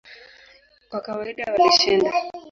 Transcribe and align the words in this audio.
Kwa 0.89 0.99
kawaida 1.05 1.45
walishinda. 1.59 2.11